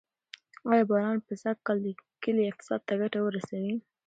آیا 0.71 0.83
باران 0.89 1.17
به 1.25 1.33
سږکال 1.43 1.77
د 1.83 1.87
کلي 2.23 2.43
اقتصاد 2.47 2.81
ته 2.87 2.93
ګټه 3.01 3.19
ورسوي؟ 3.23 3.75